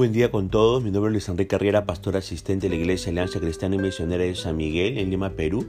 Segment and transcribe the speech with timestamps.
[0.00, 0.82] buen día con todos.
[0.82, 4.24] Mi nombre es Luis Enrique Carrera, pastor asistente de la Iglesia Alianza Cristiana y Misionera
[4.24, 5.66] de San Miguel en Lima, Perú.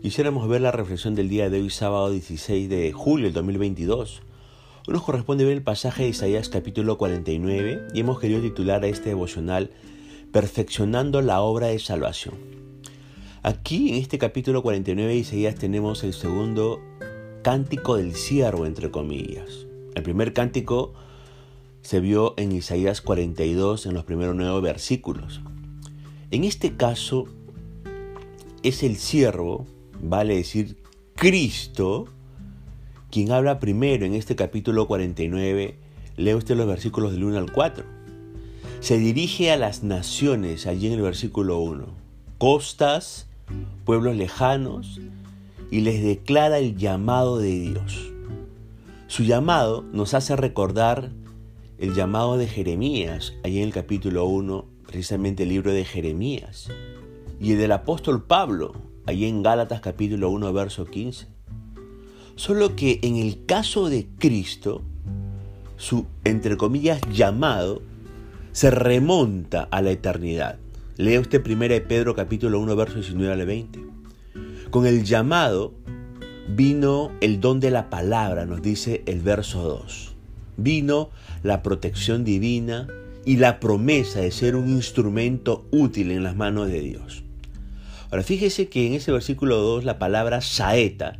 [0.00, 4.22] Quisiéramos ver la reflexión del día de hoy, sábado 16 de julio del 2022.
[4.88, 8.86] Hoy nos corresponde ver el pasaje de Isaías capítulo 49 y hemos querido titular a
[8.86, 9.70] este devocional
[10.32, 12.36] Perfeccionando la obra de salvación.
[13.42, 16.80] Aquí en este capítulo 49 de Isaías tenemos el segundo
[17.42, 19.66] cántico del siervo, entre comillas.
[19.94, 20.94] El primer cántico
[21.86, 25.40] se vio en Isaías 42 en los primeros nueve versículos.
[26.32, 27.26] En este caso
[28.64, 29.66] es el siervo,
[30.02, 30.78] vale decir
[31.14, 32.08] Cristo,
[33.12, 35.78] quien habla primero en este capítulo 49.
[36.16, 37.84] Lee usted los versículos del 1 al 4.
[38.80, 41.86] Se dirige a las naciones allí en el versículo 1,
[42.38, 43.28] costas,
[43.84, 45.00] pueblos lejanos,
[45.70, 48.10] y les declara el llamado de Dios.
[49.06, 51.12] Su llamado nos hace recordar
[51.78, 56.68] el llamado de Jeremías, allí en el capítulo 1, precisamente el libro de Jeremías,
[57.38, 58.72] y el del apóstol Pablo,
[59.04, 61.26] allí en Gálatas capítulo 1, verso 15.
[62.34, 64.82] Solo que en el caso de Cristo,
[65.76, 67.82] su, entre comillas, llamado,
[68.52, 70.58] se remonta a la eternidad.
[70.96, 73.80] Lea usted 1 Pedro capítulo 1, verso 19 al 20.
[74.70, 75.74] Con el llamado
[76.48, 80.16] vino el don de la palabra, nos dice el verso 2
[80.56, 81.10] vino
[81.46, 82.88] la protección divina
[83.24, 87.22] y la promesa de ser un instrumento útil en las manos de Dios.
[88.10, 91.18] Ahora fíjese que en ese versículo 2 la palabra saeta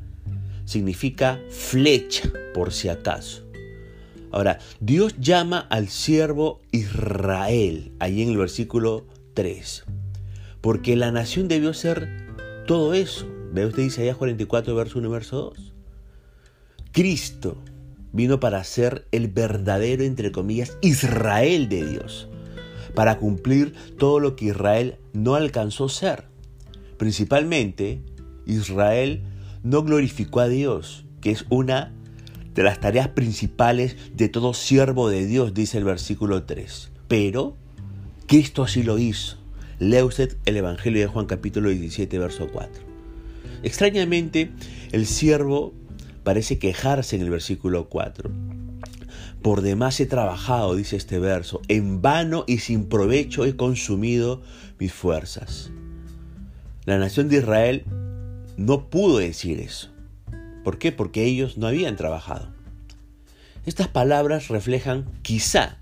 [0.64, 3.42] significa flecha por si acaso.
[4.32, 9.84] Ahora, Dios llama al siervo Israel, ahí en el versículo 3,
[10.60, 12.08] porque la nación debió ser
[12.66, 13.26] todo eso.
[13.52, 15.72] Ve usted Isaías 44, verso 1, verso 2.
[16.92, 17.56] Cristo
[18.16, 22.28] vino para ser el verdadero, entre comillas, Israel de Dios,
[22.94, 26.24] para cumplir todo lo que Israel no alcanzó ser.
[26.96, 28.00] Principalmente,
[28.46, 29.22] Israel
[29.62, 31.92] no glorificó a Dios, que es una
[32.54, 36.90] de las tareas principales de todo siervo de Dios, dice el versículo 3.
[37.06, 37.54] Pero
[38.26, 39.36] Cristo así lo hizo.
[39.78, 42.82] Lea usted el Evangelio de Juan capítulo 17, verso 4.
[43.62, 44.50] Extrañamente,
[44.92, 45.74] el siervo
[46.26, 48.32] parece quejarse en el versículo 4.
[49.42, 54.42] Por demás he trabajado, dice este verso, en vano y sin provecho he consumido
[54.80, 55.70] mis fuerzas.
[56.84, 57.84] La nación de Israel
[58.56, 59.92] no pudo decir eso.
[60.64, 60.90] ¿Por qué?
[60.90, 62.48] Porque ellos no habían trabajado.
[63.64, 65.78] Estas palabras reflejan quizá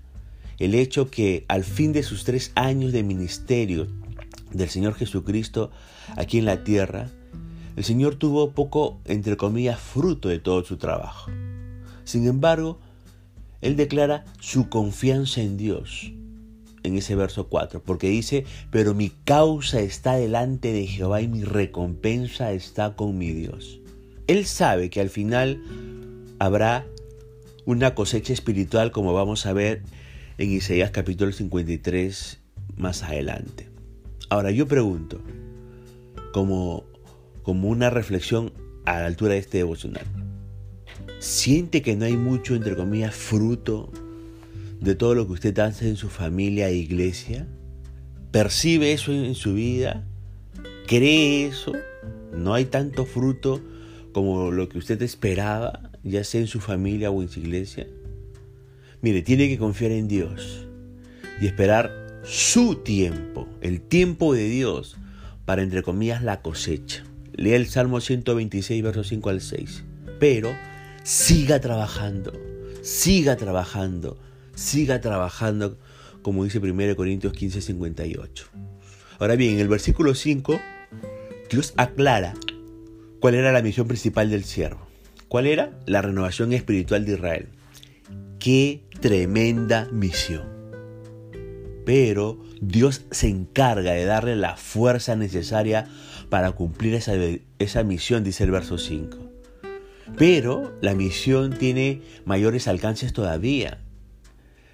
[0.59, 3.87] el hecho que al fin de sus tres años de ministerio
[4.51, 5.71] del Señor Jesucristo
[6.15, 7.09] aquí en la tierra,
[7.75, 11.31] el Señor tuvo poco, entre comillas, fruto de todo su trabajo.
[12.03, 12.79] Sin embargo,
[13.61, 16.11] Él declara su confianza en Dios
[16.85, 21.43] en ese verso 4, porque dice, pero mi causa está delante de Jehová y mi
[21.43, 23.79] recompensa está con mi Dios.
[24.27, 25.61] Él sabe que al final
[26.39, 26.85] habrá
[27.65, 29.81] una cosecha espiritual como vamos a ver
[30.37, 32.39] en Isaías capítulo 53
[32.77, 33.67] más adelante.
[34.29, 35.21] Ahora yo pregunto,
[36.33, 36.83] como
[37.45, 38.51] como una reflexión
[38.85, 40.03] a la altura de este devocional.
[41.19, 42.59] ¿Siente que no hay mucho,
[43.11, 43.91] fruto
[44.81, 47.47] de todo lo que usted hace en su familia e iglesia?
[48.31, 50.03] ¿Percibe eso en su vida?
[50.87, 51.73] ¿Cree eso?
[52.35, 53.61] ¿No hay tanto fruto
[54.11, 57.85] como lo que usted esperaba, ya sea en su familia o en su iglesia?
[59.01, 60.65] Mire, tiene que confiar en Dios
[61.39, 61.91] y esperar
[62.23, 64.97] su tiempo, el tiempo de Dios,
[65.45, 67.03] para, entre comillas, la cosecha.
[67.37, 69.83] Lea el Salmo 126, versos 5 al 6.
[70.19, 70.55] Pero
[71.03, 72.31] siga trabajando,
[72.81, 74.17] siga trabajando,
[74.55, 75.77] siga trabajando,
[76.21, 78.47] como dice 1 Corintios 15, 58.
[79.19, 80.59] Ahora bien, en el versículo 5,
[81.49, 82.33] Dios aclara
[83.19, 84.87] cuál era la misión principal del siervo.
[85.27, 85.77] ¿Cuál era?
[85.85, 87.47] La renovación espiritual de Israel.
[88.39, 90.55] ¡Qué tremenda misión!
[91.85, 95.87] Pero Dios se encarga de darle la fuerza necesaria
[96.35, 97.13] para cumplir esa,
[97.59, 99.17] esa misión, dice el verso 5.
[100.17, 103.79] Pero la misión tiene mayores alcances todavía.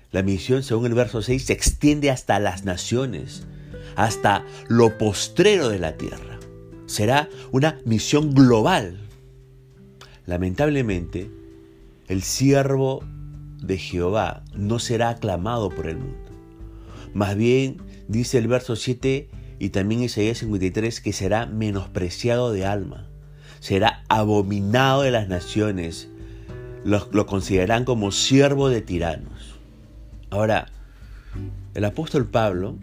[0.09, 3.45] La misión, según el verso 6, se extiende hasta las naciones,
[3.95, 6.39] hasta lo postrero de la tierra.
[6.87, 8.97] Será una misión global.
[10.25, 11.29] Lamentablemente,
[12.07, 13.03] el siervo
[13.61, 16.31] de Jehová no será aclamado por el mundo.
[17.13, 17.77] Más bien,
[18.07, 19.29] dice el verso 7,
[19.61, 23.07] y también Isaías 53, que será menospreciado de alma,
[23.59, 26.09] será abominado de las naciones,
[26.83, 29.59] lo, lo considerarán como siervo de tiranos.
[30.31, 30.71] Ahora,
[31.75, 32.75] El apóstol Pablo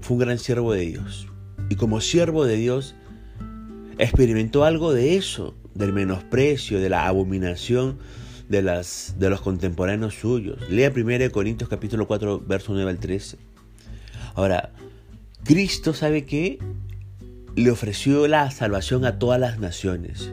[0.00, 1.28] fue un gran siervo de Dios.
[1.68, 2.94] Y como siervo de Dios,
[3.98, 7.98] experimentó algo de eso, del menosprecio, de la abominación
[8.48, 10.58] de, las, de los contemporáneos suyos.
[10.70, 13.36] Lea 1 Corintios capítulo 4, verso 9 al 13.
[14.34, 14.72] Ahora,
[15.44, 16.58] Cristo sabe que
[17.56, 20.32] le ofreció la salvación a todas las naciones.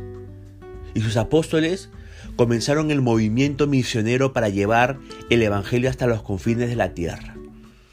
[0.94, 1.90] Y sus apóstoles
[2.36, 4.98] comenzaron el movimiento misionero para llevar
[5.30, 7.36] el Evangelio hasta los confines de la tierra.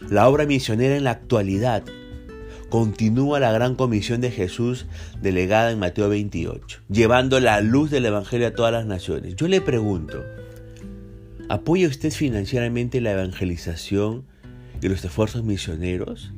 [0.09, 1.85] La obra misionera en la actualidad
[2.69, 4.87] continúa la gran comisión de Jesús
[5.21, 9.37] delegada en Mateo 28, llevando la luz del Evangelio a todas las naciones.
[9.37, 10.23] Yo le pregunto,
[11.49, 14.25] ¿apoya usted financieramente la evangelización
[14.81, 16.33] y los esfuerzos misioneros?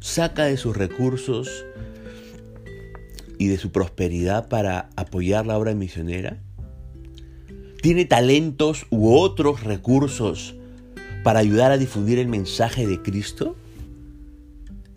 [0.00, 1.64] ¿Saca de sus recursos
[3.36, 6.38] y de su prosperidad para apoyar la obra misionera?
[7.82, 10.54] ¿Tiene talentos u otros recursos
[11.24, 13.56] para ayudar a difundir el mensaje de Cristo?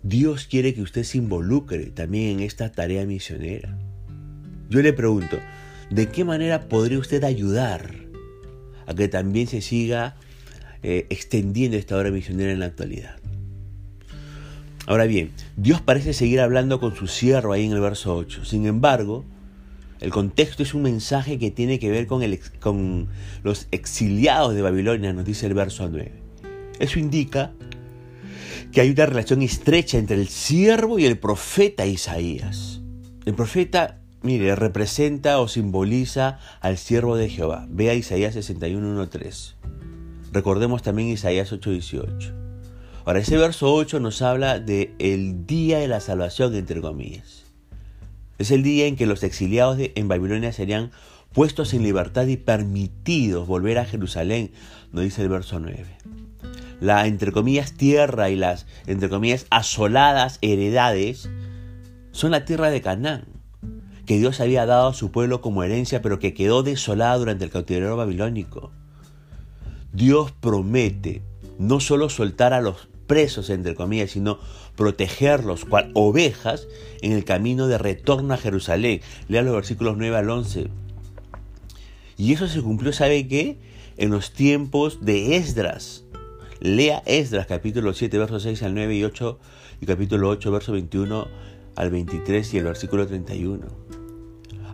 [0.04, 3.78] Dios quiere que usted se involucre también en esta tarea misionera.
[4.70, 5.38] Yo le pregunto,
[5.90, 7.94] ¿de qué manera podría usted ayudar
[8.86, 10.16] a que también se siga
[10.82, 13.21] eh, extendiendo esta obra misionera en la actualidad?
[14.86, 18.44] Ahora bien, Dios parece seguir hablando con su siervo ahí en el verso 8.
[18.44, 19.24] Sin embargo,
[20.00, 23.08] el contexto es un mensaje que tiene que ver con,
[23.44, 26.10] los exiliados de Babilonia, nos dice el verso 9.
[26.80, 27.52] Eso indica
[28.72, 32.80] que hay una relación estrecha entre el siervo y el profeta Isaías.
[33.24, 37.68] El profeta, mire, representa o simboliza al siervo de Jehová.
[37.70, 39.54] Vea Isaías 61.1.3.
[40.32, 42.41] Recordemos también Isaías 8.18.
[43.04, 47.44] Ahora, ese verso 8 nos habla de el día de la salvación, entre comillas.
[48.38, 50.92] Es el día en que los exiliados en Babilonia serían
[51.32, 54.52] puestos en libertad y permitidos volver a Jerusalén,
[54.92, 55.84] nos dice el verso 9.
[56.80, 61.28] La, entre comillas, tierra y las, entre comillas, asoladas heredades
[62.12, 63.24] son la tierra de Canaán,
[64.06, 67.50] que Dios había dado a su pueblo como herencia, pero que quedó desolada durante el
[67.50, 68.70] cautiverio babilónico.
[69.92, 71.22] Dios promete
[71.58, 74.38] no solo soltar a los presos, entre comillas, sino
[74.76, 76.66] protegerlos cual ovejas
[77.02, 79.00] en el camino de retorno a Jerusalén.
[79.28, 80.68] Lea los versículos 9 al 11.
[82.16, 83.58] Y eso se cumplió, ¿sabe qué?
[83.96, 86.04] En los tiempos de Esdras.
[86.60, 89.38] Lea Esdras capítulo 7, versos 6 al 9 y 8
[89.80, 91.26] y capítulo 8, verso 21
[91.74, 93.66] al 23 y el versículo 31.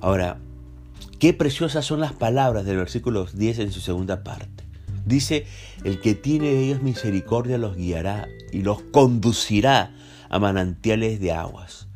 [0.01, 0.39] Ahora,
[1.19, 4.68] qué preciosas son las palabras del versículo 10 en su segunda parte.
[5.09, 5.47] Dice,
[5.85, 9.95] el que tiene de ellos misericordia los guiará y los conducirá
[10.29, 11.89] a manantiales de aguas.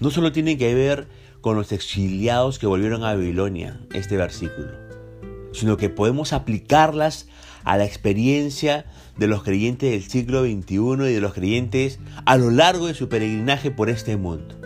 [0.00, 1.08] No solo tiene que ver
[1.40, 4.68] con los exiliados que volvieron a Babilonia, este versículo,
[5.54, 7.26] sino que podemos aplicarlas
[7.64, 8.84] a la experiencia
[9.16, 13.08] de los creyentes del siglo XXI y de los creyentes a lo largo de su
[13.08, 14.56] peregrinaje por este mundo.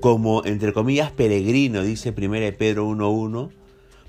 [0.00, 3.50] Como, entre comillas, peregrino, dice 1 Pedro 1.1,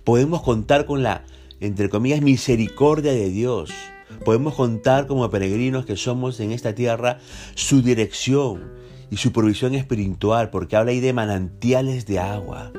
[0.06, 1.26] podemos contar con la
[1.64, 3.72] entre comillas, misericordia de Dios.
[4.26, 7.20] Podemos contar como peregrinos que somos en esta tierra
[7.56, 8.72] su dirección
[9.10, 12.74] y su provisión espiritual, porque habla ahí de manantiales de agua.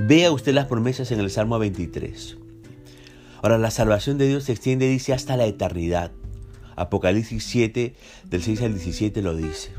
[0.00, 2.38] Vea usted las promesas en el Salmo 23.
[3.42, 6.10] Ahora, la salvación de Dios se extiende, dice, hasta la eternidad.
[6.76, 7.94] Apocalipsis 7,
[8.24, 9.70] del 6 al 17 lo dice.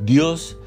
[0.00, 0.58] Dios,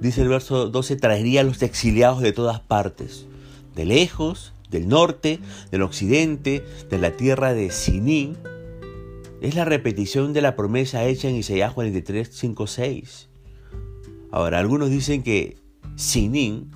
[0.00, 3.26] dice el verso 12, traería a los exiliados de todas partes,
[3.74, 5.38] de lejos, del norte,
[5.70, 8.36] del occidente, de la tierra de Sinín,
[9.40, 13.28] es la repetición de la promesa hecha en Isaías 43, 5, 6.
[14.32, 15.58] Ahora, algunos dicen que
[15.94, 16.72] Sinín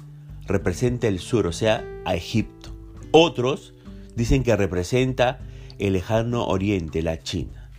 [0.46, 2.72] representa el sur, o sea, a Egipto.
[3.10, 3.74] Otros
[4.14, 5.40] dicen que representa
[5.78, 7.70] el lejano oriente, la China.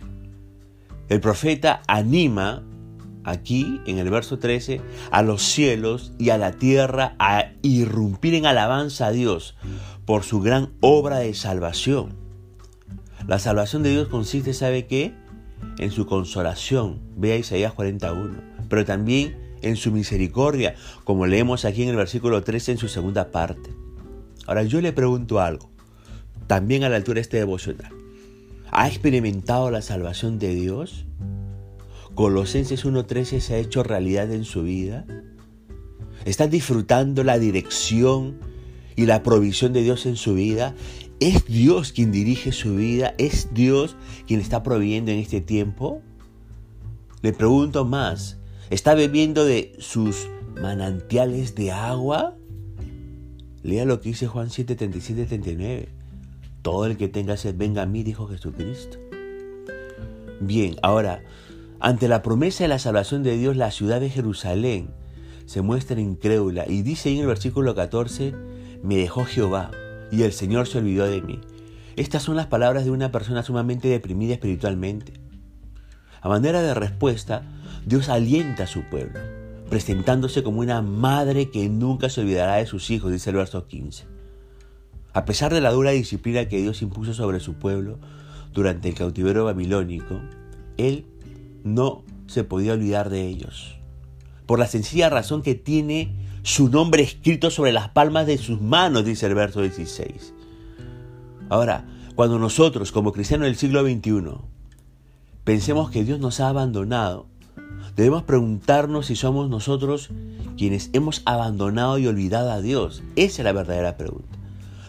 [1.08, 2.62] El profeta anima
[3.24, 8.46] aquí en el verso 13 a los cielos y a la tierra a irrumpir en
[8.46, 9.56] alabanza a Dios
[10.04, 12.16] por su gran obra de salvación.
[13.26, 15.14] La salvación de Dios consiste, ¿sabe qué?
[15.78, 20.74] En su consolación, vea Isaías 41, pero también en su misericordia,
[21.04, 23.70] como leemos aquí en el versículo 13 en su segunda parte.
[24.46, 25.70] Ahora yo le pregunto algo,
[26.46, 27.92] también a la altura de este devocional.
[28.72, 31.04] ¿Ha experimentado la salvación de Dios?
[32.20, 35.06] Colosenses 1.13 se ha hecho realidad en su vida.
[36.26, 38.38] ¿Está disfrutando la dirección
[38.94, 40.74] y la provisión de Dios en su vida.
[41.18, 43.14] ¿Es Dios quien dirige su vida?
[43.16, 43.96] ¿Es Dios
[44.26, 46.02] quien está proveyendo en este tiempo?
[47.22, 48.36] Le pregunto más,
[48.68, 50.28] ¿está bebiendo de sus
[50.60, 52.36] manantiales de agua?
[53.62, 55.88] Lea lo que dice Juan 7, 37, 39.
[56.60, 58.98] Todo el que tenga sed, venga a mí, dijo Jesucristo.
[60.42, 61.22] Bien, ahora,
[61.80, 64.90] ante la promesa de la salvación de Dios, la ciudad de Jerusalén
[65.46, 68.34] se muestra incrédula y dice en el versículo 14,
[68.82, 69.70] me dejó Jehová
[70.12, 71.40] y el Señor se olvidó de mí.
[71.96, 75.14] Estas son las palabras de una persona sumamente deprimida espiritualmente.
[76.20, 77.42] A manera de respuesta,
[77.86, 79.18] Dios alienta a su pueblo,
[79.70, 84.04] presentándose como una madre que nunca se olvidará de sus hijos, dice el verso 15.
[85.14, 87.98] A pesar de la dura disciplina que Dios impuso sobre su pueblo
[88.52, 90.20] durante el cautiverio babilónico,
[90.76, 91.06] Él
[91.64, 93.76] no se podía olvidar de ellos,
[94.46, 99.04] por la sencilla razón que tiene su nombre escrito sobre las palmas de sus manos,
[99.04, 100.34] dice el verso 16.
[101.48, 104.38] Ahora, cuando nosotros, como cristianos del siglo XXI,
[105.44, 107.26] pensemos que Dios nos ha abandonado,
[107.96, 110.10] debemos preguntarnos si somos nosotros
[110.56, 113.02] quienes hemos abandonado y olvidado a Dios.
[113.16, 114.38] Esa es la verdadera pregunta.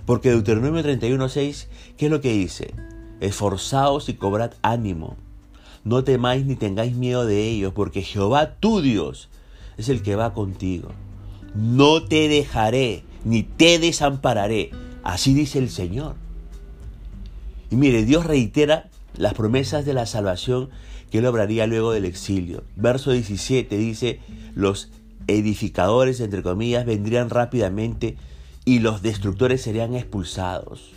[0.06, 2.74] Porque Deuteronomio 31.6, ¿qué es lo que dice?
[3.20, 5.16] Esforzaos y cobrad ánimo.
[5.84, 9.30] No temáis ni tengáis miedo de ellos, porque Jehová tu Dios
[9.78, 10.90] es el que va contigo
[11.54, 14.72] no te dejaré ni te desampararé.
[15.04, 16.16] Así dice el Señor.
[17.70, 20.70] Y mire, Dios reitera las promesas de la salvación
[21.10, 22.64] que él obraría luego del exilio.
[22.76, 24.20] Verso 17 dice,
[24.56, 24.90] los
[25.28, 28.18] edificadores, entre comillas, vendrían rápidamente
[28.66, 30.92] y los destructores serían expulsados.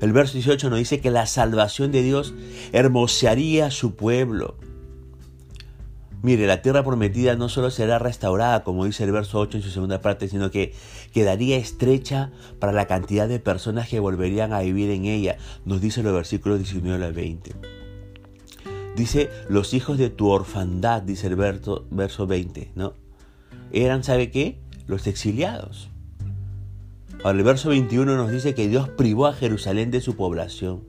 [0.00, 2.34] El verso 18 nos dice que la salvación de Dios
[2.72, 4.56] hermosearía a su pueblo.
[6.22, 9.70] Mire, la tierra prometida no solo será restaurada, como dice el verso 8 en su
[9.70, 10.74] segunda parte, sino que
[11.12, 16.02] quedaría estrecha para la cantidad de personas que volverían a vivir en ella, nos dice
[16.02, 17.52] los versículos 19 al 20.
[18.96, 22.94] Dice, los hijos de tu orfandad, dice el verso, verso 20, ¿no?
[23.72, 24.58] Eran, ¿sabe qué?
[24.86, 25.89] Los exiliados.
[27.22, 30.82] Ahora el verso 21 nos dice que Dios privó a Jerusalén de su población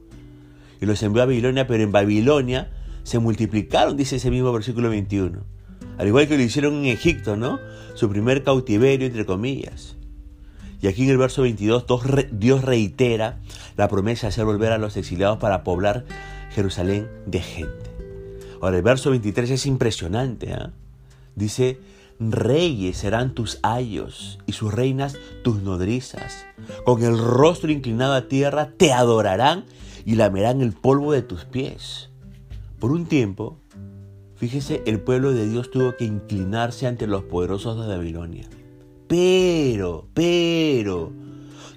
[0.79, 2.71] y los envió a Babilonia, pero en Babilonia
[3.03, 5.43] se multiplicaron, dice ese mismo versículo 21.
[5.97, 7.59] Al igual que lo hicieron en Egipto, ¿no?
[7.95, 9.97] Su primer cautiverio, entre comillas.
[10.81, 11.85] Y aquí en el verso 22
[12.31, 13.39] Dios reitera
[13.75, 16.05] la promesa de hacer volver a los exiliados para poblar
[16.51, 17.91] Jerusalén de gente.
[18.61, 20.53] Ahora el verso 23 es impresionante.
[20.53, 20.71] ¿ah?
[21.35, 21.77] Dice,
[22.29, 26.45] reyes serán tus ayos y sus reinas tus nodrizas.
[26.85, 29.65] Con el rostro inclinado a tierra te adorarán
[30.05, 32.09] y lamerán el polvo de tus pies.
[32.79, 33.57] Por un tiempo,
[34.35, 38.47] fíjese, el pueblo de Dios tuvo que inclinarse ante los poderosos de Babilonia.
[39.07, 41.11] Pero, pero,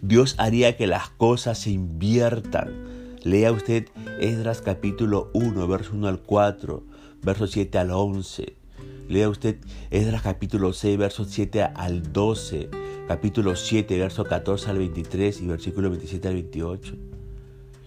[0.02, 2.84] Dios haría que las cosas se inviertan.
[3.22, 3.86] Lea usted
[4.20, 6.84] Esdras capítulo 1, verso 1 al 4,
[7.22, 8.63] verso 7 al 11.
[9.08, 9.56] Lea usted
[9.90, 12.70] Esdras capítulo 6, verso 7 al 12,
[13.08, 16.94] capítulo 7, verso 14 al 23 y versículo 27 al 28.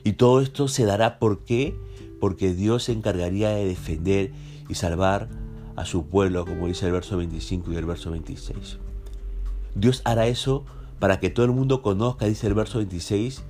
[0.04, 1.76] Y todo esto se dará por qué?
[2.20, 4.32] porque Dios se encargaría de defender
[4.70, 5.30] y salvar
[5.76, 8.78] a su pueblo, como dice el verso 25 y el verso 26.
[9.76, 10.66] Dios hará eso
[11.00, 13.44] para que todo el mundo conozca, dice el verso 26,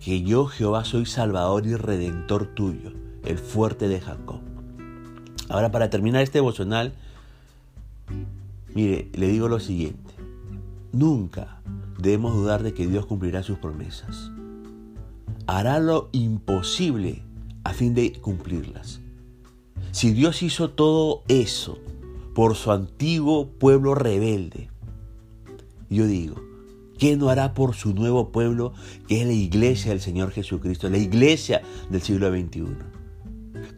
[0.00, 2.92] que yo Jehová soy salvador y redentor tuyo,
[3.24, 4.40] el fuerte de Jacob.
[5.48, 6.94] Ahora para terminar este devocional,
[8.76, 10.12] mire, le digo lo siguiente,
[10.92, 11.62] nunca
[11.98, 14.30] debemos dudar de que Dios cumplirá sus promesas.
[15.46, 17.22] Hará lo imposible
[17.64, 19.00] a fin de cumplirlas.
[19.92, 21.78] Si Dios hizo todo eso
[22.34, 24.68] por su antiguo pueblo rebelde,
[25.88, 26.34] yo digo,
[26.98, 28.74] ¿qué no hará por su nuevo pueblo
[29.08, 32.66] que es la iglesia del Señor Jesucristo, la iglesia del siglo XXI?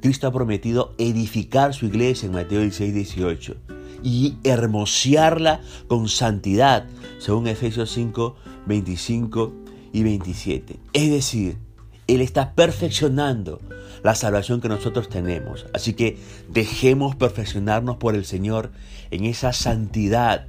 [0.03, 6.87] Cristo ha prometido edificar su iglesia en Mateo 16, 18 y hermosearla con santidad,
[7.19, 8.37] según Efesios 5,
[8.67, 9.53] 25
[9.93, 10.77] y 27.
[10.93, 11.59] Es decir,
[12.07, 13.61] Él está perfeccionando
[14.03, 15.67] la salvación que nosotros tenemos.
[15.75, 18.71] Así que dejemos perfeccionarnos por el Señor
[19.11, 20.47] en esa santidad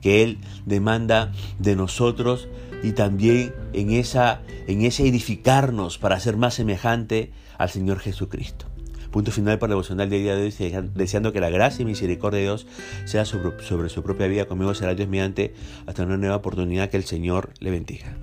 [0.00, 2.48] que Él demanda de nosotros
[2.82, 8.69] y también en, esa, en ese edificarnos para ser más semejante al Señor Jesucristo.
[9.10, 12.38] Punto final para el devocional de día de hoy, deseando que la gracia y misericordia
[12.38, 12.66] de Dios
[13.04, 14.46] sea sobre, sobre su propia vida.
[14.46, 15.54] Conmigo será Dios mediante
[15.86, 18.16] hasta una nueva oportunidad que el Señor le bendiga.